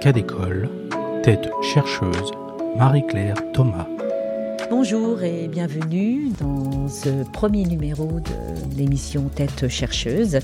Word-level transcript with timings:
Cas 0.00 0.12
d'école, 0.12 0.68
tête 1.22 1.50
chercheuse, 1.62 2.30
Marie-Claire 2.76 3.34
Thomas. 3.52 3.86
Bonjour 4.70 5.22
et 5.22 5.48
bienvenue 5.48 6.30
dans 6.40 6.88
ce 6.88 7.24
premier 7.32 7.64
numéro 7.64 8.20
de 8.20 8.76
l'émission 8.76 9.28
Tête 9.34 9.68
chercheuse. 9.68 10.38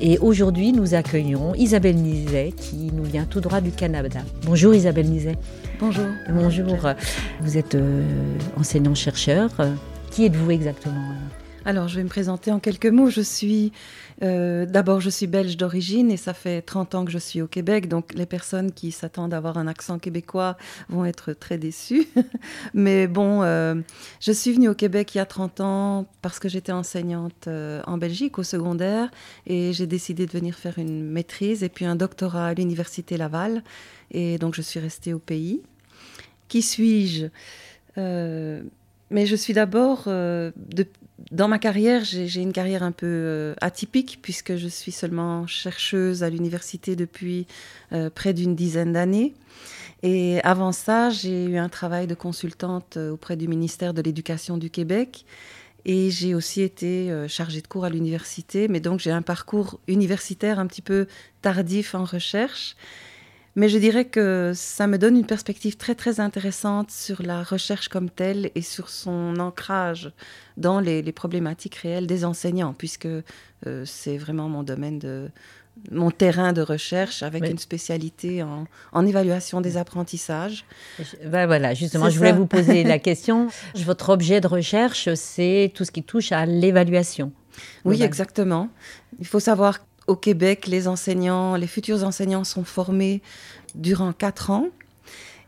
Et 0.00 0.18
aujourd'hui, 0.18 0.72
nous 0.72 0.94
accueillons 0.94 1.54
Isabelle 1.54 1.96
Nizet 1.96 2.52
qui 2.56 2.90
nous 2.92 3.04
vient 3.04 3.24
tout 3.24 3.40
droit 3.40 3.60
du 3.60 3.72
Canada. 3.72 4.20
Bonjour 4.44 4.74
Isabelle 4.74 5.08
Nizet. 5.08 5.36
Bonjour. 5.80 6.06
Bonjour. 6.28 6.76
Vous 7.40 7.58
êtes 7.58 7.74
euh, 7.74 8.02
enseignant-chercheur. 8.58 9.50
Qui 10.10 10.26
êtes-vous 10.26 10.50
exactement? 10.50 11.14
Alors, 11.64 11.88
je 11.88 11.96
vais 11.96 12.04
me 12.04 12.08
présenter 12.08 12.50
en 12.50 12.58
quelques 12.58 12.86
mots. 12.86 13.10
Je 13.10 13.20
suis 13.20 13.72
euh, 14.22 14.66
d'abord, 14.66 15.00
je 15.00 15.10
suis 15.10 15.26
belge 15.26 15.56
d'origine 15.56 16.10
et 16.10 16.16
ça 16.16 16.34
fait 16.34 16.62
30 16.62 16.94
ans 16.94 17.04
que 17.04 17.10
je 17.10 17.18
suis 17.18 17.42
au 17.42 17.46
Québec. 17.46 17.88
Donc, 17.88 18.14
les 18.14 18.26
personnes 18.26 18.72
qui 18.72 18.92
s'attendent 18.92 19.34
à 19.34 19.38
avoir 19.38 19.58
un 19.58 19.66
accent 19.66 19.98
québécois 19.98 20.56
vont 20.88 21.04
être 21.04 21.32
très 21.32 21.58
déçues. 21.58 22.06
Mais 22.74 23.06
bon, 23.06 23.42
euh, 23.42 23.74
je 24.20 24.32
suis 24.32 24.52
venue 24.52 24.68
au 24.68 24.74
Québec 24.74 25.14
il 25.14 25.18
y 25.18 25.20
a 25.20 25.26
30 25.26 25.60
ans 25.60 26.06
parce 26.22 26.38
que 26.38 26.48
j'étais 26.48 26.72
enseignante 26.72 27.46
euh, 27.46 27.82
en 27.86 27.98
Belgique 27.98 28.38
au 28.38 28.42
secondaire 28.42 29.10
et 29.46 29.72
j'ai 29.72 29.86
décidé 29.86 30.26
de 30.26 30.32
venir 30.32 30.54
faire 30.54 30.78
une 30.78 31.04
maîtrise 31.10 31.62
et 31.62 31.68
puis 31.68 31.84
un 31.84 31.96
doctorat 31.96 32.48
à 32.48 32.54
l'Université 32.54 33.16
Laval. 33.16 33.62
Et 34.10 34.38
donc, 34.38 34.54
je 34.54 34.62
suis 34.62 34.80
restée 34.80 35.12
au 35.12 35.18
pays. 35.18 35.62
Qui 36.48 36.62
suis-je? 36.62 37.26
Mais 37.96 39.26
je 39.26 39.34
suis 39.36 39.52
d'abord, 39.52 40.08
dans 41.30 41.48
ma 41.48 41.58
carrière, 41.58 42.04
j'ai 42.04 42.40
une 42.40 42.52
carrière 42.52 42.82
un 42.82 42.92
peu 42.92 43.06
euh, 43.06 43.54
atypique 43.60 44.18
puisque 44.20 44.56
je 44.56 44.68
suis 44.68 44.92
seulement 44.92 45.46
chercheuse 45.46 46.22
à 46.22 46.30
l'université 46.30 46.96
depuis 46.96 47.46
euh, 47.92 48.10
près 48.10 48.34
d'une 48.34 48.54
dizaine 48.54 48.92
d'années. 48.92 49.34
Et 50.02 50.40
avant 50.42 50.72
ça, 50.72 51.10
j'ai 51.10 51.44
eu 51.44 51.56
un 51.58 51.68
travail 51.68 52.06
de 52.06 52.14
consultante 52.14 52.96
auprès 52.96 53.36
du 53.36 53.48
ministère 53.48 53.92
de 53.92 54.00
l'Éducation 54.00 54.56
du 54.56 54.70
Québec. 54.70 55.26
Et 55.84 56.10
j'ai 56.10 56.34
aussi 56.34 56.62
été 56.62 57.10
chargée 57.28 57.60
de 57.60 57.66
cours 57.66 57.84
à 57.84 57.90
l'université, 57.90 58.66
mais 58.68 58.80
donc 58.80 59.00
j'ai 59.00 59.10
un 59.10 59.22
parcours 59.22 59.78
universitaire 59.88 60.58
un 60.58 60.66
petit 60.66 60.82
peu 60.82 61.06
tardif 61.42 61.94
en 61.94 62.04
recherche. 62.04 62.76
Mais 63.56 63.68
je 63.68 63.78
dirais 63.78 64.04
que 64.04 64.52
ça 64.54 64.86
me 64.86 64.96
donne 64.96 65.16
une 65.16 65.26
perspective 65.26 65.76
très 65.76 65.94
très 65.94 66.20
intéressante 66.20 66.90
sur 66.90 67.22
la 67.22 67.42
recherche 67.42 67.88
comme 67.88 68.08
telle 68.08 68.50
et 68.54 68.62
sur 68.62 68.88
son 68.88 69.38
ancrage 69.38 70.12
dans 70.56 70.80
les, 70.80 71.02
problématiques 71.12 71.74
réelles 71.76 72.06
des 72.06 72.24
enseignants, 72.24 72.74
puisque 72.76 73.06
euh, 73.06 73.84
c'est 73.84 74.18
vraiment 74.18 74.48
mon 74.48 74.62
domaine 74.62 74.98
de 74.98 75.30
mon 75.90 76.10
terrain 76.10 76.52
de 76.52 76.60
recherche 76.60 77.22
avec 77.22 77.48
une 77.48 77.58
spécialité 77.58 78.42
en, 78.42 79.06
évaluation 79.06 79.60
des 79.60 79.76
apprentissages. 79.76 80.64
Ben 81.24 81.46
voilà, 81.46 81.74
justement, 81.74 82.10
je 82.10 82.18
voulais 82.18 82.32
vous 82.32 82.46
poser 82.46 82.84
la 82.84 82.98
question. 82.98 83.48
Votre 83.76 84.10
objet 84.10 84.40
de 84.40 84.46
recherche, 84.46 85.08
c'est 85.14 85.72
tout 85.74 85.84
ce 85.84 85.90
qui 85.90 86.02
touche 86.02 86.32
à 86.32 86.44
l'évaluation. 86.44 87.32
Oui, 87.84 88.02
exactement. 88.02 88.68
Il 89.18 89.26
faut 89.26 89.40
savoir 89.40 89.80
au 90.10 90.16
Québec, 90.16 90.66
les 90.66 90.88
enseignants, 90.88 91.54
les 91.54 91.68
futurs 91.68 92.02
enseignants 92.04 92.42
sont 92.42 92.64
formés 92.64 93.22
durant 93.76 94.12
quatre 94.12 94.50
ans. 94.50 94.66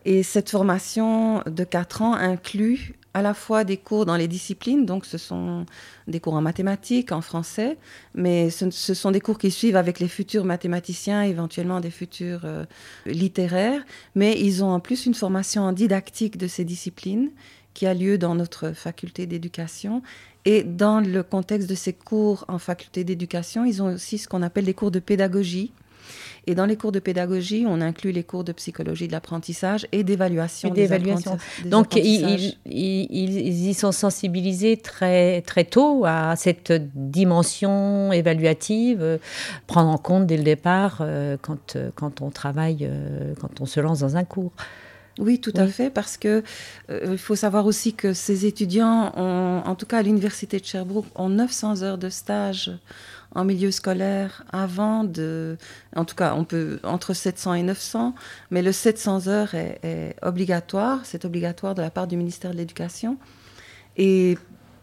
Et 0.05 0.22
cette 0.22 0.50
formation 0.50 1.42
de 1.46 1.64
quatre 1.64 2.00
ans 2.02 2.14
inclut 2.14 2.94
à 3.14 3.22
la 3.22 3.34
fois 3.34 3.64
des 3.64 3.77
cours 3.77 4.06
dans 4.06 4.16
les 4.16 4.28
disciplines, 4.28 4.86
donc 4.86 5.05
ce 5.05 5.18
sont 5.18 5.66
des 6.08 6.18
cours 6.18 6.34
en 6.34 6.40
mathématiques, 6.40 7.12
en 7.12 7.20
français, 7.20 7.77
mais 8.14 8.48
ce, 8.48 8.70
sont 8.70 9.10
des 9.10 9.20
cours 9.20 9.36
qui 9.36 9.50
suivent 9.50 9.77
avec 9.77 10.00
les 10.00 10.08
futurs 10.08 10.44
mathématiciens, 10.44 11.22
éventuellement 11.22 11.80
des 11.80 11.90
futurs 11.90 12.40
euh, 12.44 12.64
littéraires, 13.05 13.83
mais 14.14 14.40
ils 14.40 14.64
ont 14.64 14.70
en 14.70 14.80
plus 14.80 15.05
une 15.05 15.14
formation 15.14 15.62
en 15.62 15.72
didactique 15.72 16.38
de 16.38 16.46
ces 16.46 16.64
disciplines 16.64 17.30
qui 17.75 17.87
a 17.87 17.95
lieu 17.95 18.19
dans 18.19 18.35
notre 18.35 18.73
faculté 18.73 19.27
d'éducation 19.27 20.02
et 20.45 20.64
dans 20.64 21.01
le 21.01 21.23
contexte 21.23 21.69
de 21.69 21.74
ces 21.74 21.92
cours 21.92 22.45
en 22.48 22.58
faculté 22.58 23.05
d'éducation, 23.05 23.64
ils 23.64 23.83
ont 23.83 23.95
aussi 23.95 24.19
ce 24.19 24.29
qu'on 24.29 24.42
appelle 24.42 24.64
des 24.64 24.74
cours 24.74 24.91
de 24.91 24.98
pédagogie. 24.98 25.73
Et 26.48 26.57
dans 26.57 26.67
les 26.67 26.77
cours 26.77 26.91
de 26.91 26.98
pédagogie, 26.98 27.64
on 27.69 27.80
inclut 27.80 28.11
les 28.11 28.24
cours 28.24 28.42
de 28.42 28.51
psychologie 28.51 29.07
de 29.07 29.13
l'apprentissage 29.13 29.86
et 29.92 30.02
d'évaluation. 30.02 30.70
D'évaluation. 30.70 31.39
Donc, 31.64 31.95
ils, 31.95 32.57
ils, 32.67 33.69
y 33.69 33.75
sont 33.75 33.92
sensibilisés 33.92 34.77
très, 34.77 35.42
très 35.42 35.63
tôt 35.63 36.05
à 36.05 36.35
cette 36.35 36.73
dimension 36.96 38.13
évaluative, 38.13 39.01
euh, 39.01 39.19
prendre 39.69 39.91
en 39.91 39.98
compte 39.98 40.27
dès 40.27 40.36
le 40.36 40.42
départ 40.42 40.98
euh, 41.01 41.36
quand, 41.41 41.77
euh, 41.77 41.91
quand 41.95 42.20
on 42.20 42.30
travaille, 42.30 42.91
quand 43.41 43.61
on 43.61 43.67
se 43.67 43.79
lance 43.79 44.01
dans 44.01 44.17
un 44.17 44.25
cours. 44.25 44.52
Oui, 45.18 45.40
tout 45.40 45.52
à 45.56 45.67
fait, 45.67 45.90
parce 45.90 46.17
que 46.17 46.42
euh, 46.90 47.08
il 47.12 47.18
faut 47.18 47.36
savoir 47.36 47.67
aussi 47.67 47.92
que 47.92 48.14
ces 48.14 48.46
étudiants, 48.46 49.12
ont, 49.17 49.62
en 49.64 49.74
tout 49.74 49.84
cas 49.84 49.98
à 49.98 50.02
l'université 50.02 50.58
de 50.58 50.64
Sherbrooke, 50.64 51.06
ont 51.14 51.28
900 51.28 51.83
heures 51.83 51.98
de 51.98 52.08
stage 52.08 52.73
en 53.34 53.45
milieu 53.45 53.70
scolaire 53.70 54.45
avant 54.52 55.05
de, 55.05 55.56
en 55.96 56.05
tout 56.05 56.14
cas, 56.14 56.34
on 56.34 56.45
peut 56.45 56.80
entre 56.83 57.12
700 57.12 57.55
et 57.55 57.62
900, 57.62 58.14
mais 58.51 58.62
le 58.62 58.72
700 58.72 59.28
heures 59.28 59.55
est, 59.55 59.80
est 59.83 60.17
obligatoire, 60.22 61.01
c'est 61.05 61.24
obligatoire 61.24 61.74
de 61.74 61.83
la 61.83 61.90
part 61.90 62.06
du 62.06 62.17
ministère 62.17 62.52
de 62.52 62.56
l'Éducation. 62.56 63.18
Et 63.96 64.39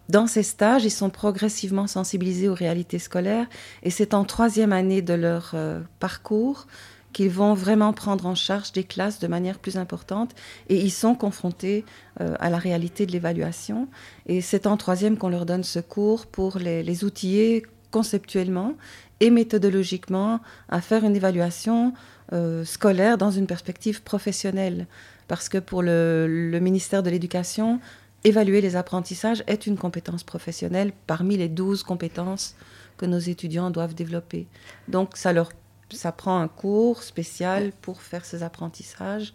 dans 0.09 0.28
ces 0.28 0.44
stages, 0.44 0.85
ils 0.85 0.91
sont 0.91 1.09
progressivement 1.09 1.88
sensibilisés 1.88 2.50
aux 2.50 2.56
réalités 2.56 3.00
scolaires, 3.00 3.47
et 3.84 3.89
c'est 3.89 4.13
en 4.13 4.25
troisième 4.25 4.73
année 4.73 5.01
de 5.01 5.13
leur 5.13 5.51
euh, 5.53 5.79
parcours 6.00 6.68
qu'ils 7.14 7.30
vont 7.30 7.53
vraiment 7.53 7.94
prendre 7.94 8.25
en 8.25 8.36
charge 8.36 8.72
des 8.72 8.84
classes 8.84 9.20
de 9.20 9.28
manière 9.28 9.59
plus 9.59 9.78
importante 9.78 10.31
et 10.68 10.78
ils 10.78 10.92
sont 10.92 11.16
confrontés 11.16 11.86
euh, 12.22 12.36
à 12.40 12.50
la 12.50 12.58
réalité 12.58 13.06
de 13.06 13.12
l'évaluation. 13.12 13.88
Et 14.28 14.42
c'est 14.42 14.68
en 14.68 14.78
troisième 14.78 15.18
qu'on 15.18 15.30
leur 15.30 15.46
donne 15.46 15.64
ce 15.64 15.80
cours 15.80 16.28
pour 16.28 16.59
les, 16.59 17.03
outiller 17.03 17.64
conceptuellement 17.92 18.75
et 19.19 19.31
méthodologiquement 19.31 20.40
à 20.69 20.81
faire 20.81 21.03
une 21.03 21.16
évaluation 21.16 21.94
euh, 22.34 22.64
scolaire 22.66 23.18
dans 23.18 23.31
une 23.31 23.48
perspective 23.48 24.03
professionnelle. 24.03 24.88
Parce 25.28 25.50
que 25.50 25.58
pour 25.58 25.81
le, 25.81 26.28
le 26.28 26.59
ministère 26.59 27.03
de 27.03 27.09
l'Éducation, 27.09 27.80
évaluer 28.24 28.62
les 28.62 28.75
apprentissages 28.75 29.44
est 29.48 29.66
une 29.66 29.78
compétence 29.78 30.24
professionnelle 30.24 30.92
parmi 31.08 31.38
les 31.38 31.48
12 31.48 31.84
compétences 31.84 32.56
que 32.98 33.06
nos 33.06 33.19
étudiants 33.19 33.72
doivent 33.72 33.96
développer. 33.96 34.48
Donc 34.88 35.16
ça 35.16 35.34
leur 35.34 35.52
ça 35.95 36.11
prend 36.11 36.39
un 36.39 36.47
cours 36.47 37.03
spécial 37.03 37.72
pour 37.81 38.01
faire 38.01 38.25
ces 38.25 38.44
apprentissages. 38.44 39.33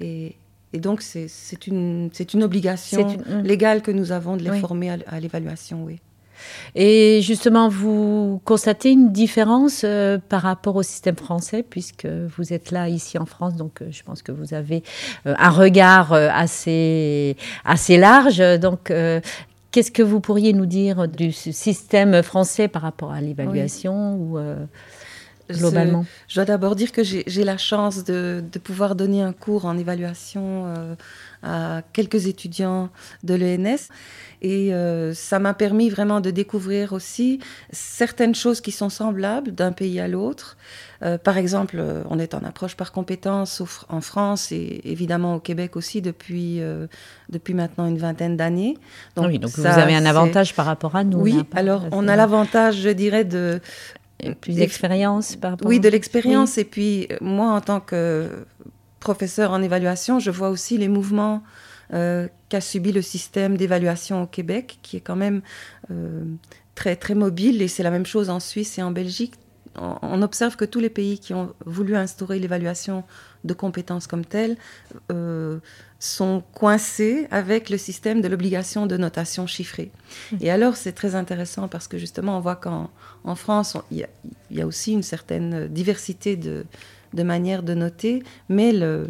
Et, 0.00 0.36
donc, 0.74 1.00
c'est 1.02 1.66
une, 1.66 2.10
une 2.34 2.42
obligation 2.42 3.06
hum. 3.06 3.42
légale 3.42 3.82
que 3.82 3.90
nous 3.90 4.12
avons 4.12 4.36
de 4.36 4.42
les 4.42 4.60
former 4.60 4.90
à, 5.06 5.20
l'évaluation, 5.20 5.84
oui. 5.84 6.00
Et 6.74 7.20
justement, 7.22 7.68
vous 7.68 8.40
constatez 8.44 8.92
une 8.92 9.12
différence 9.12 9.82
euh, 9.84 10.18
par 10.28 10.42
rapport 10.42 10.76
au 10.76 10.82
système 10.82 11.16
français, 11.16 11.64
puisque 11.68 12.06
vous 12.06 12.52
êtes 12.52 12.70
là 12.70 12.88
ici 12.88 13.18
en 13.18 13.26
France, 13.26 13.56
donc 13.56 13.82
euh, 13.82 13.88
je 13.90 14.02
pense 14.02 14.22
que 14.22 14.30
vous 14.30 14.54
avez 14.54 14.82
euh, 15.26 15.34
un 15.36 15.50
regard 15.50 16.12
assez, 16.12 17.36
assez 17.64 17.96
large. 17.96 18.38
Donc, 18.60 18.92
qu'est-ce 19.70 19.90
que 19.90 20.02
vous 20.02 20.20
pourriez 20.20 20.52
nous 20.52 20.66
dire 20.66 21.08
du 21.08 21.32
système 21.32 22.22
français 22.22 22.68
par 22.68 22.82
rapport 22.82 23.12
à 23.12 23.20
l'évaluation 23.20 24.14
ou, 24.14 24.38
globalement 25.50 26.04
Je, 26.28 26.34
dois 26.36 26.44
d'abord 26.44 26.76
dire 26.76 26.92
que 26.92 27.02
j'ai 27.02 27.44
la 27.44 27.58
chance 27.58 28.04
de, 28.04 28.42
pouvoir 28.62 28.94
donner 28.94 29.22
un 29.22 29.32
cours 29.32 29.64
en 29.64 29.78
évaluation 29.78 30.66
euh, 30.66 30.94
à 31.42 31.82
quelques 31.92 32.26
étudiants 32.26 32.90
de 33.22 33.34
l'ENS. 33.34 33.88
Et 34.40 34.72
euh, 34.72 35.14
ça 35.14 35.38
m'a 35.38 35.54
permis 35.54 35.90
vraiment 35.90 36.20
de 36.20 36.30
découvrir 36.30 36.92
aussi 36.92 37.40
certaines 37.70 38.34
choses 38.34 38.60
qui 38.60 38.70
sont 38.70 38.88
semblables 38.88 39.52
d'un 39.52 39.72
pays 39.72 39.98
à 39.98 40.06
l'autre. 40.06 40.56
Euh, 41.02 41.16
par 41.16 41.36
exemple, 41.36 41.82
on 42.10 42.18
est 42.18 42.34
en 42.34 42.44
approche 42.44 42.76
par 42.76 42.92
compétence 42.92 43.62
en 43.88 44.00
France 44.00 44.50
et 44.52 44.80
évidemment 44.84 45.36
au 45.36 45.40
Québec 45.40 45.76
aussi 45.76 46.02
depuis, 46.02 46.60
depuis 47.28 47.54
maintenant 47.54 47.86
une 47.86 47.98
vingtaine 47.98 48.36
d'années. 48.36 48.76
Donc, 49.16 49.26
oui, 49.26 49.38
donc 49.38 49.50
vous 49.52 49.66
avez 49.66 49.94
un 49.94 50.06
avantage 50.06 50.54
par 50.54 50.66
rapport 50.66 50.96
à 50.96 51.04
nous. 51.04 51.18
Oui, 51.18 51.42
alors 51.54 51.86
on 51.92 52.06
a 52.08 52.16
l'avantage, 52.16 52.76
je 52.80 52.90
dirais, 52.90 53.24
de, 53.24 53.60
plus 54.40 54.56
d'expérience 54.56 55.36
par 55.36 55.52
rapport 55.52 55.68
Oui, 55.68 55.80
de 55.80 55.88
l'expérience. 55.88 56.58
Et 56.58 56.64
puis, 56.64 57.08
moi, 57.20 57.52
en 57.52 57.60
tant 57.60 57.80
que 57.80 58.30
professeur 59.00 59.52
en 59.52 59.62
évaluation, 59.62 60.18
je 60.18 60.30
vois 60.30 60.50
aussi 60.50 60.78
les 60.78 60.88
mouvements 60.88 61.42
euh, 61.94 62.28
qu'a 62.48 62.60
subi 62.60 62.92
le 62.92 63.02
système 63.02 63.56
d'évaluation 63.56 64.22
au 64.22 64.26
Québec, 64.26 64.78
qui 64.82 64.96
est 64.96 65.00
quand 65.00 65.16
même 65.16 65.40
euh, 65.90 66.24
très, 66.74 66.96
très 66.96 67.14
mobile. 67.14 67.62
Et 67.62 67.68
c'est 67.68 67.82
la 67.82 67.90
même 67.90 68.06
chose 68.06 68.30
en 68.30 68.40
Suisse 68.40 68.78
et 68.78 68.82
en 68.82 68.90
Belgique. 68.90 69.34
On 69.76 70.22
observe 70.22 70.56
que 70.56 70.64
tous 70.64 70.80
les 70.80 70.90
pays 70.90 71.18
qui 71.18 71.34
ont 71.34 71.54
voulu 71.64 71.96
instaurer 71.96 72.38
l'évaluation 72.38 73.04
de 73.44 73.54
compétences 73.54 74.06
comme 74.06 74.24
telles 74.24 74.56
euh, 75.12 75.58
sont 75.98 76.42
coincés 76.52 77.28
avec 77.30 77.70
le 77.70 77.78
système 77.78 78.20
de 78.20 78.28
l'obligation 78.28 78.86
de 78.86 78.96
notation 78.96 79.46
chiffrée. 79.46 79.90
Mmh. 80.32 80.36
Et 80.40 80.50
alors, 80.50 80.76
c'est 80.76 80.92
très 80.92 81.14
intéressant 81.14 81.68
parce 81.68 81.88
que 81.88 81.98
justement, 81.98 82.36
on 82.36 82.40
voit 82.40 82.56
qu'en 82.56 82.90
en 83.24 83.34
France, 83.34 83.76
il 83.90 84.06
y, 84.50 84.60
a 84.60 84.66
aussi 84.66 84.92
une 84.92 85.02
certaine 85.02 85.68
diversité 85.68 86.36
de, 86.36 86.66
de 87.14 87.22
manières 87.22 87.62
de 87.62 87.74
noter, 87.74 88.22
mais 88.48 88.72
euh, 88.74 89.06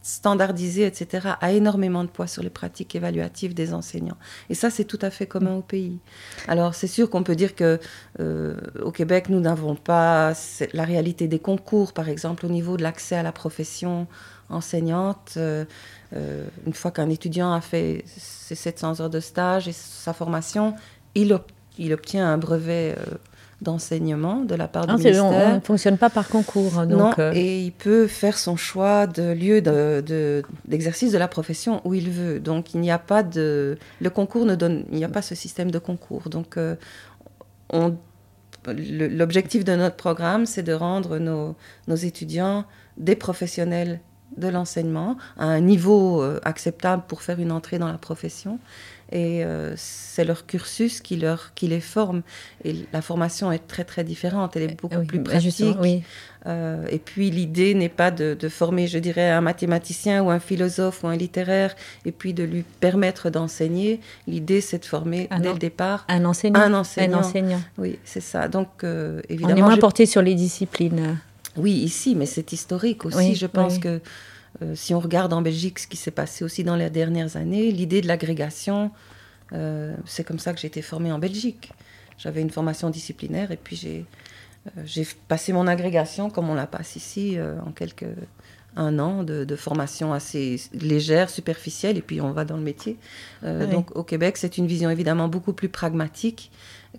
l'évaluation 0.00 0.20
standardisé, 0.20 0.86
etc., 0.86 1.34
a 1.40 1.52
énormément 1.52 2.04
de 2.04 2.08
poids 2.08 2.26
sur 2.26 2.42
les 2.42 2.50
pratiques 2.50 2.94
évaluatives 2.94 3.54
des 3.54 3.74
enseignants. 3.74 4.16
Et 4.48 4.54
ça, 4.54 4.70
c'est 4.70 4.84
tout 4.84 4.98
à 5.02 5.10
fait 5.10 5.26
commun 5.26 5.56
au 5.56 5.62
pays. 5.62 5.98
Alors, 6.48 6.74
c'est 6.74 6.86
sûr 6.86 7.10
qu'on 7.10 7.22
peut 7.22 7.36
dire 7.36 7.54
que 7.54 7.78
euh, 8.18 8.56
au 8.82 8.92
Québec, 8.92 9.28
nous 9.28 9.40
n'avons 9.40 9.74
pas 9.76 10.32
la 10.72 10.84
réalité 10.84 11.28
des 11.28 11.38
concours, 11.38 11.92
par 11.92 12.08
exemple, 12.08 12.46
au 12.46 12.48
niveau 12.48 12.76
de 12.76 12.82
l'accès 12.82 13.16
à 13.16 13.22
la 13.22 13.32
profession 13.32 14.06
enseignante. 14.48 15.34
Euh, 15.36 15.64
euh, 16.14 16.44
une 16.66 16.74
fois 16.74 16.90
qu'un 16.90 17.10
étudiant 17.10 17.52
a 17.52 17.60
fait 17.60 18.04
ses 18.06 18.54
700 18.54 19.00
heures 19.00 19.10
de 19.10 19.20
stage 19.20 19.68
et 19.68 19.72
sa 19.72 20.12
formation, 20.12 20.74
il, 21.14 21.38
il 21.78 21.92
obtient 21.92 22.26
un 22.26 22.38
brevet 22.38 22.96
d'enseignement 23.60 24.40
de 24.40 24.54
la 24.54 24.68
part 24.68 24.86
du 24.86 24.94
ministère. 24.94 25.24
On 25.24 25.54
ne 25.56 25.60
fonctionne 25.60 25.98
pas 25.98 26.10
par 26.10 26.28
concours. 26.28 26.78
Hein, 26.78 26.86
donc, 26.86 26.98
non, 26.98 27.12
euh, 27.18 27.32
et 27.34 27.60
il 27.60 27.72
peut 27.72 28.06
faire 28.06 28.38
son 28.38 28.56
choix 28.56 29.06
de 29.06 29.32
lieu 29.32 29.60
d'exercice 29.60 31.10
de, 31.10 31.14
de, 31.14 31.18
la 31.18 31.28
profession 31.28 31.80
où 31.84 31.94
il 31.94 32.10
veut. 32.10 32.40
Donc 32.40 32.74
il 32.74 32.80
n'y 32.80 32.90
a 32.90 32.98
pas 32.98 33.22
de... 33.22 33.78
Le 34.00 34.10
concours 34.10 34.46
ne 34.46 34.54
donne... 34.54 34.84
Il 34.90 34.98
n'y 34.98 35.04
a 35.04 35.08
pas 35.08 35.22
ce 35.22 35.34
système 35.34 35.70
de 35.70 35.78
concours. 35.78 36.30
Donc 36.30 36.56
euh, 36.56 36.76
l'objectif 38.66 39.64
de 39.64 39.74
notre 39.74 39.96
programme, 39.96 40.46
c'est 40.46 40.62
de 40.62 40.72
rendre 40.72 41.18
nos, 41.18 41.54
nos, 41.86 41.96
étudiants 41.96 42.64
des 42.96 43.16
professionnels 43.16 44.00
de 44.36 44.48
l'enseignement 44.48 45.16
à 45.38 45.46
un 45.46 45.60
niveau 45.60 46.22
euh, 46.22 46.40
acceptable 46.44 47.02
pour 47.08 47.22
faire 47.22 47.40
une 47.40 47.52
entrée 47.52 47.78
dans 47.78 47.88
la 47.88 47.98
profession 47.98 48.58
et 49.12 49.44
euh, 49.44 49.74
c'est 49.76 50.24
leur 50.24 50.46
cursus 50.46 51.00
qui, 51.00 51.16
leur, 51.16 51.52
qui 51.54 51.66
les 51.66 51.80
forme. 51.80 52.22
Et 52.64 52.74
la 52.92 53.02
formation 53.02 53.50
est 53.50 53.66
très 53.66 53.84
très 53.84 54.04
différente, 54.04 54.56
elle 54.56 54.62
est 54.62 54.80
beaucoup 54.80 55.04
plus 55.04 55.18
bah, 55.18 55.32
pratique. 55.32 55.76
Oui. 55.80 56.02
Euh, 56.46 56.86
et 56.90 56.98
puis 56.98 57.30
l'idée 57.30 57.74
n'est 57.74 57.90
pas 57.90 58.10
de, 58.10 58.34
de, 58.38 58.48
former, 58.48 58.86
je 58.86 58.98
dirais, 58.98 59.28
un 59.28 59.42
mathématicien 59.42 60.22
ou 60.22 60.30
un 60.30 60.40
philosophe 60.40 61.04
ou 61.04 61.08
un 61.08 61.16
littéraire 61.16 61.74
et 62.06 62.12
puis 62.12 62.32
de 62.32 62.44
lui 62.44 62.64
permettre 62.80 63.30
d'enseigner. 63.30 64.00
L'idée 64.26 64.60
c'est 64.60 64.78
de 64.78 64.86
former 64.86 65.28
dès 65.40 65.52
le 65.52 65.58
départ 65.58 66.06
un 66.08 66.24
enseignant. 66.24 66.60
Un 66.60 66.74
enseignant. 66.74 67.18
Un 67.18 67.20
enseignant. 67.20 67.60
Oui, 67.78 67.98
c'est 68.04 68.22
ça. 68.22 68.48
Donc 68.48 68.84
euh, 68.84 69.20
évidemment. 69.28 69.54
On 69.54 69.56
est 69.58 69.62
moins 69.62 69.76
porté 69.76 70.06
sur 70.06 70.22
les 70.22 70.34
disciplines. 70.34 71.18
Oui, 71.56 71.72
ici, 71.72 72.14
mais 72.14 72.26
c'est 72.26 72.52
historique 72.52 73.04
aussi. 73.04 73.34
je 73.34 73.46
pense 73.46 73.78
que 73.78 74.00
euh, 74.62 74.74
si 74.74 74.94
on 74.94 75.00
regarde 75.00 75.32
en 75.32 75.42
Belgique 75.42 75.78
ce 75.78 75.86
qui 75.86 75.96
s'est 75.96 76.10
passé 76.10 76.44
aussi 76.44 76.64
dans 76.64 76.76
les 76.76 76.90
dernières 76.90 77.36
années, 77.36 77.70
l'idée 77.70 78.00
de 78.00 78.08
l'agrégation, 78.08 78.90
euh, 79.52 79.94
c'est 80.04 80.24
comme 80.24 80.38
ça 80.38 80.52
que 80.52 80.60
j'ai 80.60 80.68
été 80.68 80.82
formée 80.82 81.12
en 81.12 81.18
Belgique. 81.18 81.72
J'avais 82.18 82.42
une 82.42 82.50
formation 82.50 82.90
disciplinaire 82.90 83.50
et 83.50 83.56
puis 83.56 83.76
j'ai 83.76 84.04
euh, 84.78 85.04
passé 85.28 85.52
mon 85.52 85.66
agrégation 85.66 86.30
comme 86.30 86.50
on 86.50 86.54
la 86.54 86.66
passe 86.66 86.96
ici 86.96 87.38
en 87.66 87.72
quelques 87.72 88.06
un 88.76 89.00
an 89.00 89.24
de, 89.24 89.56
formation 89.56 90.12
assez 90.12 90.60
légère, 90.72 91.28
superficielle, 91.28 91.98
et 91.98 92.02
puis 92.02 92.20
on 92.20 92.30
va 92.30 92.44
dans 92.44 92.56
le 92.56 92.62
métier. 92.62 92.98
Donc 93.42 93.96
au 93.96 94.04
Québec, 94.04 94.36
c'est 94.36 94.58
une 94.58 94.68
vision 94.68 94.88
évidemment 94.90 95.26
beaucoup 95.26 95.52
plus 95.52 95.68
pragmatique, 95.68 96.52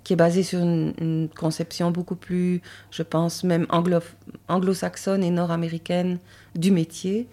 qui 0.03 0.13
est 0.13 0.17
basée 0.17 0.43
sur 0.43 0.59
une, 0.59 1.29
conception 1.35 1.91
beaucoup 1.91 2.15
plus, 2.15 2.61
je 2.91 3.03
pense, 3.03 3.43
même 3.43 3.67
anglo-saxonne 3.69 5.23
et 5.23 5.31
nord-américaine 5.31 6.19
du 6.55 6.71
métier 6.71 7.27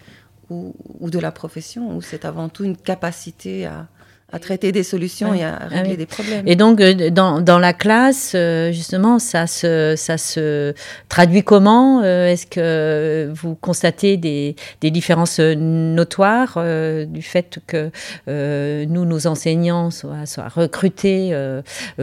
ou, 0.49 0.75
ou, 0.99 1.09
de 1.09 1.19
la 1.19 1.31
profession, 1.31 1.95
où 1.95 2.01
c'est 2.01 2.25
avant 2.25 2.49
tout 2.49 2.63
une 2.63 2.77
capacité 2.77 3.65
à, 3.65 3.87
à 4.31 4.39
traiter 4.39 4.71
des 4.71 4.83
solutions 4.83 5.33
et 5.33 5.43
à 5.43 5.57
ah 5.61 5.67
régler 5.67 5.97
des 5.97 6.05
problèmes. 6.05 6.47
Et 6.47 6.55
donc, 6.55 6.79
euh, 6.81 7.09
dans, 7.09 7.41
dans 7.41 7.57
la 7.57 7.73
classe, 7.73 8.33
euh, 8.35 8.71
justement, 8.71 9.17
ça 9.17 9.47
se, 9.47 9.95
ça 9.97 10.17
se 10.17 10.73
traduit 11.07 11.43
comment 11.43 12.01
euh, 12.03 12.27
Est-ce 12.27 12.45
que 12.45 13.31
vous 13.33 13.55
constatez 13.55 14.17
des, 14.17 14.55
des 14.81 14.91
différences 14.91 15.39
notoires 15.39 16.59
du 17.07 17.21
fait 17.21 17.59
que 17.65 17.91
nous, 18.27 19.05
nos 19.05 19.27
enseignants, 19.27 19.89
soient, 19.91 20.25
soient 20.25 20.47
recrutés 20.47 21.33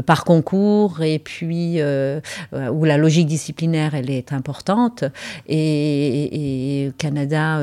par 0.04 0.24
concours 0.24 1.02
et 1.02 1.18
puis 1.18 1.80
où 1.80 2.84
la 2.84 2.96
logique 2.96 3.26
disciplinaire, 3.26 3.94
elle 3.94 4.10
est 4.10 4.32
importante 4.32 5.04
et, 5.46 6.84
et 6.86 6.92
Canada, 6.98 7.60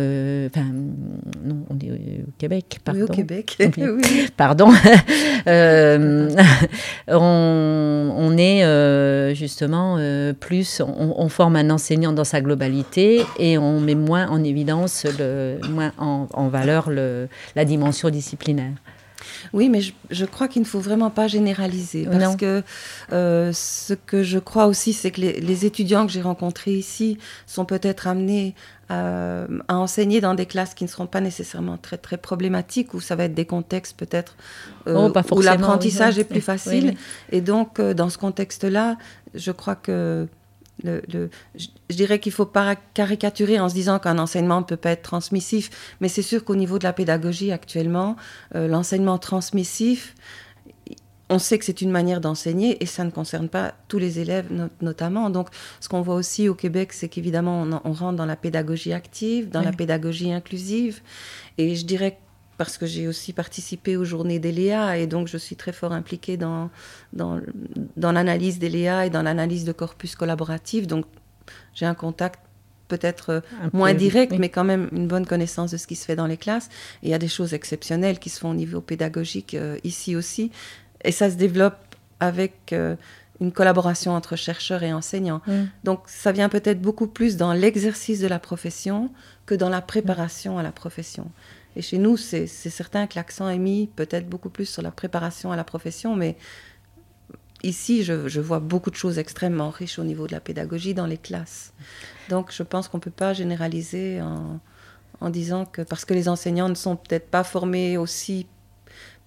enfin, 0.47 0.65
non, 1.43 1.65
on 1.69 1.77
est 1.79 1.91
au 1.91 2.31
Québec, 2.37 2.79
pardon. 2.83 3.01
Oui, 3.01 3.07
au 3.09 3.13
Québec. 3.13 3.55
oui. 3.59 4.29
Pardon 4.37 4.53
pardon, 4.53 4.71
euh, 5.47 6.29
on, 7.07 8.35
est 8.37 8.63
euh, 8.63 9.33
justement 9.33 9.97
euh, 9.99 10.33
plus, 10.33 10.81
on, 10.81 11.29
forme 11.29 11.55
un 11.55 11.69
enseignant 11.69 12.13
dans 12.13 12.23
sa 12.23 12.41
globalité 12.41 13.23
et 13.39 13.57
on 13.57 13.79
met 13.79 13.95
moins 13.95 14.27
en 14.29 14.43
évidence, 14.43 15.05
le, 15.19 15.57
moins 15.69 15.91
en, 15.97 16.47
valeur 16.47 16.89
le, 16.89 17.27
la 17.55 17.65
dimension 17.65 18.09
disciplinaire. 18.09 18.73
Oui, 19.51 19.69
mais 19.69 19.81
je, 19.81 20.25
crois 20.25 20.47
qu'il 20.47 20.61
ne 20.61 20.67
faut 20.67 20.79
vraiment 20.79 21.09
pas 21.09 21.27
généraliser. 21.27 22.07
Parce 22.09 22.35
que 22.35 22.63
ce 23.09 23.93
que 23.93 24.23
je 24.23 24.39
crois 24.39 24.67
aussi, 24.67 24.93
c'est 24.93 25.11
que 25.11 25.21
les, 25.21 25.39
les, 25.39 25.65
étudiants 25.65 26.05
que 26.05 26.11
j'ai 26.11 26.21
rencontrés 26.21 26.73
ici 26.73 27.17
sont 27.45 27.65
peut-être 27.65 28.07
amenés 28.07 28.55
à, 28.89 29.45
enseigner 29.69 30.21
dans 30.21 30.35
des 30.35 30.45
classes 30.45 30.73
qui 30.73 30.83
ne 30.83 30.89
seront 30.89 31.07
pas 31.07 31.21
nécessairement 31.21 31.77
très, 31.77 31.97
très 31.97 32.17
problématiques, 32.17 32.93
où 32.93 33.01
ça 33.01 33.15
va 33.15 33.25
être 33.25 33.33
des 33.33 33.45
contextes 33.45 33.97
peut-être 33.97 34.35
euh, 34.87 35.09
oh, 35.09 35.35
où 35.35 35.41
l'apprentissage 35.41 36.19
est 36.19 36.23
plus 36.23 36.41
facile. 36.41 36.95
Et 37.31 37.41
donc, 37.41 37.79
euh, 37.79 37.93
dans 37.93 38.09
ce 38.09 38.17
contexte-là, 38.17 38.97
je 39.33 39.51
crois 39.51 39.75
que 39.75 40.27
le, 40.83 41.29
je, 41.55 41.67
dirais 41.89 42.19
qu'il 42.19 42.31
ne 42.31 42.35
faut 42.35 42.45
pas 42.45 42.75
caricaturer 42.75 43.59
en 43.59 43.69
se 43.69 43.73
disant 43.73 43.99
qu'un 43.99 44.19
enseignement 44.19 44.59
ne 44.59 44.65
peut 44.65 44.77
pas 44.77 44.91
être 44.91 45.01
transmissif, 45.01 45.95
mais 46.01 46.09
c'est 46.09 46.21
sûr 46.21 46.43
qu'au 46.43 46.55
niveau 46.55 46.79
de 46.79 46.83
la 46.83 46.93
pédagogie 46.93 47.51
actuellement, 47.51 48.15
euh, 48.55 48.67
l'enseignement 48.67 49.17
transmissif, 49.17 50.15
on 51.29 51.39
sait 51.39 51.57
que 51.57 51.65
c'est 51.65 51.81
une 51.81 51.89
manière 51.89 52.21
d'enseigner 52.21 52.81
et 52.83 52.85
ça 52.85 53.03
ne 53.03 53.09
concerne 53.09 53.49
pas 53.49 53.73
tous 53.87 53.97
les 53.97 54.19
élèves 54.19 54.47
notamment. 54.81 55.29
Donc 55.29 55.47
ce 55.79 55.89
qu'on 55.89 56.01
voit 56.01 56.15
aussi 56.15 56.49
au 56.49 56.55
Québec, 56.55 56.93
c'est 56.93 57.09
qu'évidemment 57.09 57.65
on, 57.83 57.93
rentre 57.93 58.17
dans 58.17 58.25
la 58.25 58.35
pédagogie 58.35 58.93
active, 58.93 59.49
dans 59.49 59.61
la 59.61 59.71
pédagogie 59.71 60.31
inclusive. 60.31 61.01
Et 61.57 61.75
je 61.75 61.85
dirais 61.85 62.19
parce 62.57 62.77
que 62.77 62.85
j'ai 62.85 63.07
aussi 63.07 63.33
participé 63.33 63.97
aux 63.97 64.05
journées 64.05 64.39
d'ELEA 64.39 64.97
et 64.97 65.07
donc 65.07 65.27
je 65.27 65.37
suis 65.37 65.55
très 65.55 65.71
fort 65.71 65.91
impliquée 65.91 66.37
dans, 66.37 66.69
dans, 67.11 67.39
dans 67.97 68.11
l'analyse 68.11 68.59
d'ELEA 68.59 69.05
et 69.05 69.09
dans 69.09 69.23
l'analyse 69.23 69.65
de 69.65 69.71
corpus 69.71 70.15
collaboratif. 70.15 70.87
Donc 70.87 71.05
j'ai 71.73 71.85
un 71.85 71.95
contact 71.95 72.39
peut-être 72.87 73.41
moins 73.71 73.93
direct, 73.93 74.33
mais 74.37 74.49
quand 74.49 74.63
même 74.63 74.89
une 74.91 75.07
bonne 75.07 75.25
connaissance 75.25 75.71
de 75.71 75.77
ce 75.77 75.87
qui 75.87 75.95
se 75.95 76.05
fait 76.05 76.15
dans 76.15 76.27
les 76.27 76.37
classes. 76.37 76.69
Et 77.01 77.07
il 77.07 77.09
y 77.09 77.13
a 77.13 77.19
des 77.19 77.27
choses 77.27 77.53
exceptionnelles 77.53 78.19
qui 78.19 78.29
se 78.29 78.39
font 78.39 78.51
au 78.51 78.55
niveau 78.55 78.81
pédagogique 78.81 79.55
euh, 79.55 79.77
ici 79.83 80.15
aussi. 80.15 80.51
Et 81.03 81.11
ça 81.11 81.29
se 81.29 81.35
développe 81.35 81.77
avec 82.19 82.71
euh, 82.71 82.95
une 83.41 83.51
collaboration 83.51 84.13
entre 84.13 84.35
chercheurs 84.35 84.83
et 84.83 84.93
enseignants. 84.93 85.41
Mm. 85.47 85.63
Donc 85.83 86.01
ça 86.05 86.31
vient 86.31 86.49
peut-être 86.49 86.81
beaucoup 86.81 87.07
plus 87.07 87.35
dans 87.35 87.53
l'exercice 87.53 88.19
de 88.19 88.27
la 88.27 88.39
profession 88.39 89.09
que 89.45 89.55
dans 89.55 89.69
la 89.69 89.81
préparation 89.81 90.57
à 90.57 90.63
la 90.63 90.71
profession. 90.71 91.31
Et 91.75 91.81
chez 91.81 91.97
nous, 91.97 92.17
c'est 92.17 92.47
certain 92.47 93.07
que 93.07 93.15
l'accent 93.15 93.49
est 93.49 93.57
mis 93.57 93.87
peut-être 93.87 94.27
beaucoup 94.27 94.49
plus 94.49 94.65
sur 94.65 94.81
la 94.81 94.91
préparation 94.91 95.51
à 95.51 95.55
la 95.55 95.63
profession, 95.63 96.15
mais 96.15 96.37
ici, 97.63 98.03
je, 98.03 98.39
vois 98.39 98.59
beaucoup 98.59 98.91
de 98.91 98.95
choses 98.95 99.17
extrêmement 99.17 99.69
riches 99.69 99.97
au 99.99 100.03
niveau 100.03 100.27
de 100.27 100.33
la 100.33 100.39
pédagogie 100.39 100.93
dans 100.93 101.07
les 101.07 101.17
classes. 101.17 101.73
Donc 102.29 102.51
je 102.51 102.63
pense 102.63 102.87
qu'on 102.87 102.97
ne 102.97 103.03
peut 103.03 103.11
pas 103.11 103.33
généraliser 103.33 104.21
en 104.21 105.29
disant 105.29 105.65
que 105.65 105.81
parce 105.81 106.05
que 106.05 106.13
les 106.13 106.29
enseignants 106.29 106.69
ne 106.69 106.75
sont 106.75 106.95
peut-être 106.95 107.29
pas 107.29 107.43
formés 107.43 107.97
aussi 107.97 108.47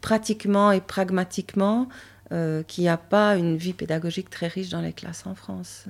pratiquement 0.01 0.71
et 0.71 0.81
pragmatiquement 0.81 1.89
euh, 2.33 2.65
qu'il 2.65 2.83
n'y 2.83 2.89
a 2.89 2.97
pas 2.97 3.37
une 3.37 3.57
vie 3.57 3.73
pédagogique 3.73 4.29
très 4.31 4.49
riche 4.49 4.71
dans 4.71 4.81
les 4.81 4.93
classes 4.93 5.23
en 5.27 5.37
France. 5.37 5.85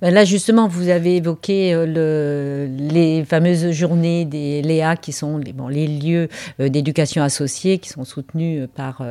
Ben 0.00 0.14
Là, 0.14 0.24
justement, 0.24 0.68
vous 0.68 0.88
avez 0.88 1.16
évoqué 1.16 1.74
euh, 1.74 1.84
le, 1.84 2.74
les 2.90 3.26
fameuses 3.26 3.70
journées 3.72 4.24
des 4.24 4.62
Léa, 4.62 4.96
qui 4.96 5.12
sont 5.12 5.36
les, 5.36 5.86
lieux 5.86 6.30
euh, 6.60 6.70
d'éducation 6.70 7.22
associés, 7.22 7.76
qui 7.76 7.90
sont 7.90 8.04
soutenus 8.04 8.66
par, 8.74 9.02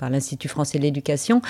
l'Institut 0.00 0.46
français 0.46 0.78
de 0.78 0.84
l'éducation. 0.84 1.42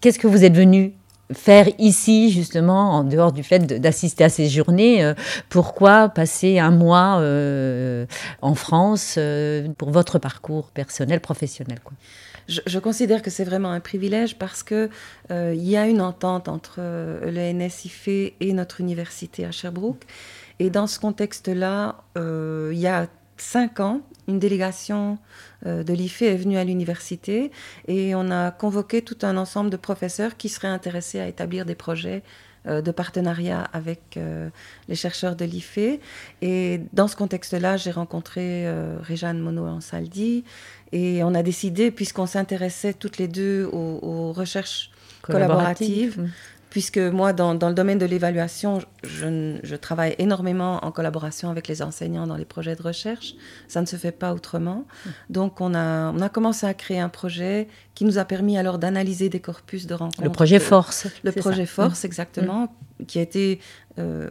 Qu'est-ce 0.00 0.18
que 0.18 0.26
vous 0.26 0.42
êtes 0.42 0.56
venu 0.56 0.94
faire 1.34 1.68
ici, 1.78 2.30
justement, 2.30 2.92
en 2.92 3.04
dehors 3.04 3.32
du 3.32 3.42
fait 3.42 3.58
d'assister 3.58 4.24
à 4.24 4.30
ces 4.30 4.48
journées 4.48 5.12
Pourquoi 5.50 6.08
passer 6.08 6.58
un 6.58 6.70
mois 6.70 7.20
en 8.40 8.54
France 8.54 9.18
pour 9.76 9.90
votre 9.90 10.18
parcours 10.18 10.70
personnel, 10.70 11.20
professionnel 11.20 11.80
je, 12.48 12.78
considère 12.78 13.22
que 13.22 13.30
c'est 13.30 13.44
vraiment 13.44 13.70
un 13.70 13.80
privilège 13.80 14.38
parce 14.38 14.62
que 14.62 14.88
euh, 15.30 15.54
il 15.54 15.68
y 15.68 15.76
a 15.76 15.86
une 15.86 16.00
entente 16.00 16.48
entre 16.48 16.76
euh, 16.78 17.30
le 17.30 17.52
NSIFE 17.52 18.08
et 18.40 18.52
notre 18.52 18.80
université 18.80 19.44
à 19.44 19.50
Sherbrooke. 19.50 20.04
Et 20.58 20.70
dans 20.70 20.86
ce 20.86 20.98
contexte-là, 20.98 22.04
euh, 22.16 22.70
il 22.72 22.78
y 22.78 22.86
a 22.86 23.08
cinq 23.36 23.80
ans, 23.80 24.00
une 24.28 24.38
délégation 24.38 25.18
de 25.64 25.92
l'IFE 25.92 26.22
est 26.22 26.36
venue 26.36 26.56
à 26.56 26.64
l'université 26.64 27.50
et 27.86 28.14
on 28.14 28.30
a 28.30 28.50
convoqué 28.50 29.02
tout 29.02 29.18
un 29.22 29.36
ensemble 29.36 29.68
de 29.68 29.76
professeurs 29.76 30.36
qui 30.36 30.48
seraient 30.48 30.68
intéressés 30.68 31.20
à 31.20 31.28
établir 31.28 31.66
des 31.66 31.74
projets 31.74 32.22
de 32.66 32.90
partenariat 32.90 33.62
avec 33.72 34.18
les 34.88 34.94
chercheurs 34.94 35.36
de 35.36 35.44
l'IFE. 35.44 35.98
Et 36.42 36.80
dans 36.92 37.08
ce 37.08 37.16
contexte-là, 37.16 37.76
j'ai 37.76 37.90
rencontré 37.90 38.66
Réjeanne 39.02 39.38
Mono-Ansaldi, 39.38 40.44
et 40.92 41.22
on 41.24 41.34
a 41.34 41.42
décidé, 41.42 41.90
puisqu'on 41.90 42.26
s'intéressait 42.26 42.94
toutes 42.94 43.18
les 43.18 43.28
deux 43.28 43.68
aux, 43.72 44.32
recherches 44.32 44.90
collaboratives, 45.22 46.20
mm. 46.20 46.30
Puisque 46.70 46.98
moi, 46.98 47.32
dans, 47.32 47.52
le 47.52 47.74
domaine 47.74 47.98
de 47.98 48.06
l'évaluation, 48.06 48.80
je, 49.02 49.76
travaille 49.76 50.14
énormément 50.18 50.84
en 50.84 50.92
collaboration 50.92 51.50
avec 51.50 51.68
les 51.68 51.82
enseignants 51.82 52.26
dans 52.26 52.36
les 52.36 52.44
projets 52.44 52.76
de 52.76 52.82
recherche. 52.82 53.34
Ça 53.68 53.80
ne 53.80 53.86
se 53.86 53.96
fait 53.96 54.12
pas 54.12 54.34
autrement. 54.34 54.84
Mm. 54.84 55.10
Donc, 55.30 55.60
on 55.60 55.74
a, 55.74 56.12
on 56.12 56.20
a 56.20 56.28
commencé 56.28 56.66
à 56.66 56.74
créer 56.74 57.00
un 57.00 57.08
projet 57.08 57.68
qui 57.94 58.04
nous 58.04 58.18
a 58.18 58.24
permis 58.24 58.58
alors 58.58 58.78
d'analyser 58.78 59.28
des 59.28 59.40
corpus 59.40 59.86
de 59.86 59.94
rencontres. 59.94 60.22
Le 60.22 60.30
projet 60.30 60.58
Force. 60.58 61.06
Le 61.22 61.32
projet 61.32 61.66
Force, 61.66 62.02
mm. 62.04 62.06
exactement, 62.06 62.74
qui 63.06 63.18
a 63.18 63.22
été... 63.22 63.60
Euh, 63.98 64.30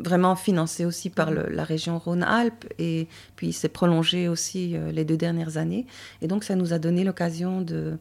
vraiment 0.00 0.36
financé 0.36 0.84
aussi 0.84 1.10
par 1.10 1.32
la 1.32 1.64
région 1.64 1.98
Rhône-Alpes 1.98 2.66
et 2.78 3.08
puis 3.34 3.52
s'est 3.52 3.68
prolongé 3.68 4.28
aussi 4.28 4.76
euh, 4.76 4.92
les 4.92 5.04
deux 5.04 5.16
dernières 5.16 5.56
années. 5.56 5.86
Et 6.22 6.28
donc 6.28 6.44
ça 6.44 6.54
nous 6.54 6.72
a 6.72 6.78
donné 6.78 7.02
l'occasion 7.02 7.62
de, 7.62 7.98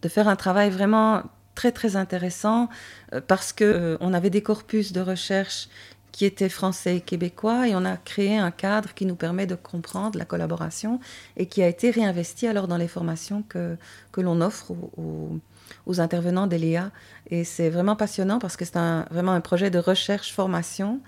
de 0.00 0.08
faire 0.08 0.26
un 0.28 0.36
travail 0.36 0.70
vraiment 0.70 1.22
très 1.58 1.72
très 1.72 1.96
intéressant 1.96 2.68
euh, 3.12 3.20
parce 3.20 3.52
que 3.52 3.64
euh, 3.64 3.96
on 4.00 4.14
avait 4.14 4.30
des 4.30 4.42
corpus 4.42 4.92
de 4.92 5.00
recherche 5.00 5.68
qui 6.12 6.24
étaient 6.24 6.48
français 6.48 6.98
et 6.98 7.00
québécois 7.00 7.66
et 7.66 7.74
on 7.74 7.84
a 7.84 7.96
créé 7.96 8.38
un 8.38 8.52
cadre 8.52 8.94
qui 8.94 9.06
nous 9.06 9.16
permet 9.16 9.46
de 9.46 9.56
comprendre 9.56 10.16
la 10.16 10.24
collaboration 10.24 11.00
et 11.36 11.46
qui 11.46 11.60
a 11.60 11.66
été 11.66 11.90
réinvesti 11.90 12.46
alors 12.46 12.68
dans 12.68 12.76
les 12.76 12.86
formations 12.86 13.42
que, 13.42 13.76
que 14.12 14.20
l'on 14.20 14.40
offre 14.40 14.70
aux, 14.70 15.40
aux 15.86 16.00
intervenants 16.00 16.46
d'ELEA. 16.46 16.92
Et 17.28 17.42
c'est 17.42 17.70
vraiment 17.70 17.96
passionnant 17.96 18.38
parce 18.38 18.56
que 18.56 18.64
c'est 18.64 18.78
vraiment 19.10 19.32
un 19.32 19.40
projet 19.40 19.70
de 19.70 19.80
recherche-formation. 19.80 21.00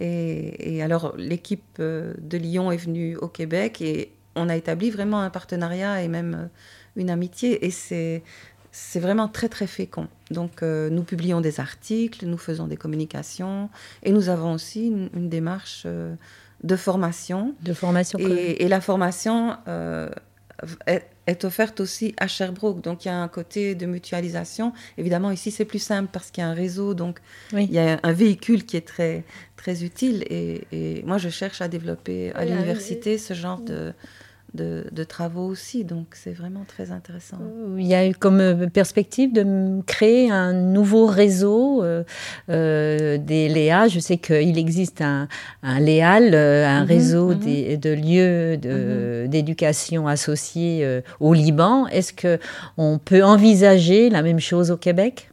Et, 0.00 0.82
alors, 0.82 1.14
l'équipe 1.16 1.76
euh, 1.78 2.14
de 2.18 2.38
Lyon 2.38 2.72
est 2.72 2.76
venue 2.88 3.16
au 3.18 3.28
Québec 3.28 3.80
et 3.80 4.10
on 4.34 4.48
a 4.48 4.56
établi 4.56 4.90
vraiment 4.90 5.20
un 5.20 5.30
partenariat 5.30 6.02
et 6.02 6.08
même 6.08 6.48
une 6.96 7.10
amitié. 7.10 7.64
Et 7.64 7.70
c'est, 7.70 8.22
c'est 8.72 9.00
vraiment 9.00 9.28
très, 9.28 9.48
très 9.48 9.66
fécond. 9.66 10.08
Donc, 10.30 10.62
euh, 10.62 10.90
nous 10.90 11.02
publions 11.02 11.40
des 11.40 11.60
articles, 11.60 12.26
nous 12.26 12.38
faisons 12.38 12.66
des 12.66 12.76
communications 12.76 13.70
et 14.02 14.12
nous 14.12 14.28
avons 14.28 14.52
aussi 14.52 14.88
une, 14.88 15.28
démarche 15.28 15.86
de 16.64 16.76
formation. 16.76 17.54
De 17.62 17.74
formation. 17.74 18.18
Et, 18.18 18.64
et 18.64 18.68
la 18.68 18.80
formation 18.80 19.56
est, 20.86 21.04
est 21.26 21.44
offerte 21.44 21.80
aussi 21.80 22.14
à 22.18 22.26
Sherbrooke. 22.26 22.80
Donc 22.80 23.04
il 23.04 23.08
y 23.08 23.10
a 23.10 23.16
un 23.16 23.28
côté 23.28 23.74
de 23.74 23.86
mutualisation. 23.86 24.72
Évidemment, 24.98 25.30
ici 25.30 25.50
c'est 25.50 25.64
plus 25.64 25.78
simple 25.78 26.08
parce 26.12 26.30
qu'il 26.30 26.42
y 26.42 26.46
a 26.46 26.50
un 26.50 26.54
réseau, 26.54 26.94
donc 26.94 27.20
il 27.52 27.70
y 27.70 27.78
a 27.78 28.00
un 28.02 28.12
véhicule 28.12 28.64
qui 28.64 28.76
est 28.76 28.86
très, 28.86 29.24
très 29.56 29.84
utile. 29.84 30.24
Et, 30.28 30.66
et 30.72 31.02
moi, 31.04 31.18
je 31.18 31.28
cherche 31.28 31.60
à 31.60 31.68
développer 31.68 32.32
à 32.34 32.44
l'université 32.44 33.18
ce 33.18 33.34
genre 33.34 33.60
de, 33.60 33.92
de, 34.54 35.04
travaux 35.04 35.46
aussi. 35.46 35.84
Donc 35.84 36.08
c'est 36.12 36.32
vraiment 36.32 36.64
très 36.66 36.90
intéressant. 36.90 37.38
Il 37.76 37.86
y 37.86 37.94
a 37.94 38.06
eu 38.06 38.14
comme 38.14 38.40
euh, 38.40 38.66
perspective 38.68 39.32
de 39.32 39.80
créer 39.86 40.30
un 40.30 40.52
nouveau 40.52 41.06
réseau 41.06 41.82
euh, 41.82 42.04
euh, 42.50 43.18
des 43.18 43.48
Léa. 43.48 43.88
Je 43.88 43.98
sais 43.98 44.18
qu'il 44.18 44.58
existe 44.58 45.00
un, 45.00 45.28
un 45.62 45.80
Léal, 45.80 46.34
un 46.34 46.82
mhm, 46.82 46.86
réseau 46.86 47.28
mhm. 47.30 47.76
de 47.78 47.90
lieux 47.90 48.56
mhm. 48.56 49.28
d'éducation 49.28 50.06
associés 50.06 51.02
au 51.20 51.34
Liban. 51.34 51.86
Est-ce 51.88 52.12
qu'on 52.12 52.98
peut 52.98 53.24
envisager 53.24 54.10
la 54.10 54.22
même 54.22 54.40
chose 54.40 54.70
au 54.70 54.76
Québec? 54.76 55.31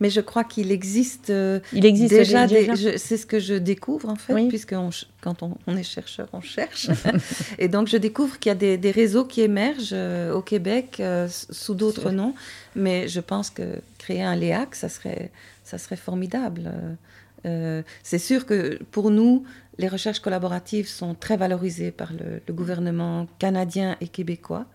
Mais 0.00 0.10
je 0.10 0.20
crois 0.20 0.44
qu'il 0.44 0.70
existe, 0.70 1.30
euh, 1.30 1.60
il 1.72 1.84
existe 1.84 2.14
déjà, 2.14 2.46
c'est 2.96 3.16
ce 3.16 3.26
que 3.26 3.38
je 3.38 3.54
découvre 3.54 4.08
en 4.08 4.16
fait, 4.16 4.48
puisque 4.48 4.74
quand 5.20 5.42
on, 5.42 5.76
est 5.76 5.82
chercheur, 5.82 6.28
on 6.32 6.40
cherche. 6.40 6.88
et 7.58 7.68
donc 7.68 7.88
je 7.88 7.96
découvre 7.96 8.38
qu'il 8.38 8.50
y 8.50 8.52
a 8.52 8.76
des, 8.76 8.90
réseaux 8.90 9.24
qui 9.24 9.40
émergent 9.40 9.90
euh, 9.92 10.32
au 10.32 10.42
Québec 10.42 10.98
euh, 11.00 11.28
sous 11.28 11.74
d'autres 11.74 12.10
noms, 12.10 12.34
mais 12.76 13.08
je 13.08 13.20
pense 13.20 13.50
que 13.50 13.80
créer 13.98 14.22
un 14.22 14.36
LEAC, 14.36 14.74
ça 14.74 14.88
serait, 14.88 15.30
ça 15.64 15.78
serait 15.78 15.96
formidable. 15.96 16.70
c'est 18.02 18.18
sûr 18.18 18.46
que 18.46 18.78
pour 18.90 19.10
nous, 19.10 19.44
les 19.78 19.88
recherches 19.88 20.20
collaboratives 20.20 20.88
sont 20.88 21.14
très 21.14 21.36
valorisées 21.36 21.92
par 21.92 22.12
le, 22.12 22.52
gouvernement 22.52 23.26
canadien 23.38 23.96
et 24.00 24.08
québécois. 24.08 24.66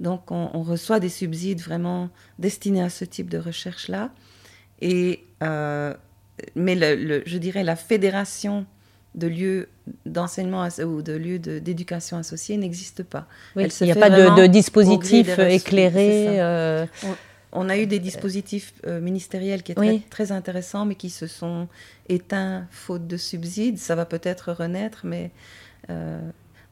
Donc 0.00 0.30
on, 0.30 0.50
on, 0.54 0.62
reçoit 0.62 1.00
des 1.00 1.08
subsides 1.08 1.60
vraiment 1.60 2.10
destinés 2.38 2.82
à 2.82 2.90
ce 2.90 3.04
type 3.04 3.28
de 3.28 3.38
recherche-là. 3.38 4.10
Et, 4.80 5.24
euh, 5.42 5.94
mais 6.54 6.74
le, 6.74 7.22
je 7.26 7.38
dirais 7.38 7.62
la 7.64 7.76
fédération 7.76 8.66
de 9.14 9.26
lieux 9.26 9.68
d'enseignement 10.06 10.68
ou 10.84 11.02
de 11.02 11.12
lieux 11.12 11.38
d'éducation 11.38 12.16
associés 12.16 12.56
n'existe 12.56 13.02
pas. 13.02 13.26
il 13.56 13.68
n'y 13.82 13.92
a 13.92 13.96
pas 13.96 14.10
de, 14.10 14.46
dispositif 14.46 15.38
éclairé. 15.38 16.40
Euh, 16.40 16.86
on, 17.52 17.68
a 17.68 17.76
eu 17.76 17.86
des 17.86 17.98
dispositifs 17.98 18.72
euh, 18.86 19.00
ministériels 19.00 19.64
qui 19.64 19.72
étaient 19.72 20.02
très, 20.10 20.30
intéressants, 20.30 20.86
mais 20.86 20.94
qui 20.94 21.10
se 21.10 21.26
sont 21.26 21.66
éteints 22.08 22.66
faute 22.70 23.08
de 23.08 23.16
subsides. 23.16 23.78
Ça 23.78 23.96
va 23.96 24.04
peut-être 24.04 24.52
renaître, 24.52 25.00
mais 25.04 25.32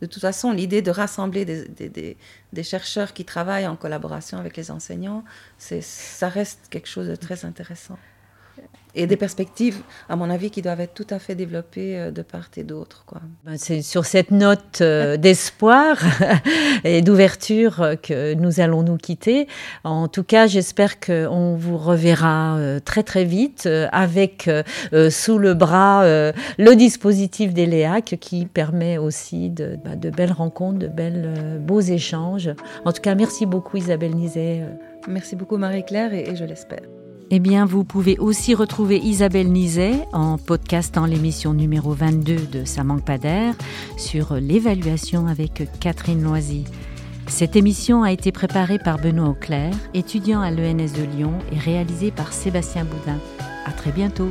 de 0.01 0.07
toute 0.07 0.21
façon, 0.21 0.53
l'idée 0.53 0.83
de 0.83 0.91
rassembler 0.91 1.45
des, 1.45 2.17
des, 2.53 2.63
chercheurs 2.63 3.13
qui 3.13 3.25
travaillent 3.25 3.67
en 3.67 3.77
collaboration 3.77 4.39
avec 4.39 4.57
les 4.57 4.71
enseignants, 4.71 5.25
ça 5.59 6.29
reste 6.29 6.69
quelque 6.71 6.89
chose 6.89 7.09
de 7.09 7.17
très 7.17 7.45
intéressant 7.45 7.99
et 8.99 9.07
des 9.07 9.17
perspectives, 9.17 9.81
à 10.09 10.17
mon 10.17 10.29
avis, 10.29 10.51
qui 10.51 10.61
doivent 10.61 10.81
être 10.81 10.95
tout 10.95 11.07
à 11.11 11.19
fait 11.19 11.35
développées 11.35 11.97
euh, 11.97 12.11
de 12.11 12.23
part 12.23 12.49
et 12.57 12.65
d'autre. 12.65 13.05
Ben, 13.45 13.57
c'est 13.57 13.83
sur 13.83 14.05
cette 14.05 14.31
note 14.31 14.81
euh, 14.81 15.17
d'espoir 15.25 15.99
et 16.85 17.01
d'ouverture 17.03 17.81
euh, 17.81 17.95
que 17.97 18.35
nous 18.35 18.61
allons 18.61 18.83
nous 18.83 18.97
quitter. 18.97 19.47
En 19.85 20.09
tout 20.09 20.25
cas, 20.25 20.47
j'espère 20.47 20.99
qu'on 21.01 21.55
vous 21.55 21.77
reverra 21.77 22.59
très 22.85 23.03
très 23.03 23.25
vite 23.25 23.69
avec 23.93 24.51
sous 25.11 25.39
le 25.39 25.55
bras 25.55 26.05
le 26.05 26.75
dispositif 26.75 27.53
d'ELEAC 27.53 28.17
qui 28.21 28.47
permet 28.47 28.99
aussi 28.99 29.51
de, 29.51 29.79
ben, 29.85 29.97
de, 29.97 30.11
belles 30.11 30.33
rencontres, 30.33 30.79
de 30.79 30.89
belles, 30.89 31.61
beaux 31.61 31.81
échanges. 31.81 32.51
En 32.85 32.93
tout 32.93 33.03
cas, 33.03 33.15
merci 33.15 33.47
beaucoup 33.47 33.77
Isabelle 33.77 34.15
Nizet. 34.15 34.65
Merci 35.07 35.37
beaucoup 35.37 35.57
Marie-Claire 35.57 36.13
et 36.13 36.35
je 36.37 36.45
l'espère. 36.45 36.98
Eh 37.31 37.41
bien, 37.41 37.67
vous 37.67 37.85
pouvez 37.85 38.17
aussi 38.19 38.55
retrouver 38.55 38.97
Isabelle 38.97 39.53
Nizet 39.53 39.93
en 40.15 40.39
podcastant 40.39 41.05
l'émission 41.05 41.53
numéro 41.53 41.93
22 41.93 42.47
de 42.47 42.65
Ça 42.65 42.85
manque 42.85 43.05
sur 43.99 44.35
l'évaluation 44.37 45.27
avec 45.27 45.69
Catherine 45.79 46.23
Loisy. 46.23 46.65
Cette 47.27 47.55
émission 47.55 48.03
a 48.03 48.13
été 48.13 48.33
préparée 48.33 48.79
par 48.79 48.99
Benoît 48.99 49.29
Auclair, 49.29 49.75
étudiant 49.93 50.41
à 50.41 50.51
l'ENS 50.51 50.95
de 50.97 51.17
Lyon 51.17 51.35
et 51.53 51.59
réalisée 51.59 52.11
par 52.13 52.33
Sébastien 52.33 52.87
Boudin. 52.87 53.19
À 53.67 53.73
très 53.73 53.93
bientôt. 53.93 54.31